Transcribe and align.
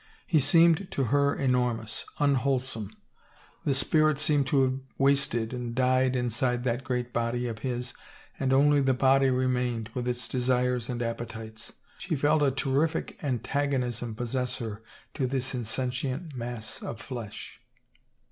He 0.25 0.39
seemed 0.39 0.89
to 0.93 1.03
her 1.13 1.35
enormous, 1.35 2.05
unwholesome. 2.17 2.89
The 3.65 3.75
spirit 3.75 4.17
seemed 4.17 4.47
to 4.47 4.63
have 4.63 4.79
wasted 4.97 5.53
and 5.53 5.75
died 5.75 6.15
inside 6.15 6.63
that 6.63 6.83
great 6.83 7.13
body 7.13 7.45
of 7.45 7.59
his 7.59 7.93
and 8.39 8.51
only 8.51 8.81
the 8.81 8.95
body 8.95 9.29
remained, 9.29 9.91
with 9.93 10.07
its 10.07 10.27
desires 10.27 10.89
and 10.89 11.03
appetites. 11.03 11.73
She 11.99 12.15
felt 12.15 12.41
a 12.41 12.49
terrific 12.49 13.23
antagonism 13.23 14.15
possess 14.15 14.55
her 14.55 14.81
to 15.13 15.27
this 15.27 15.53
insentient 15.53 16.35
mass 16.35 16.81
of 16.81 16.99
flesh. 16.99 17.61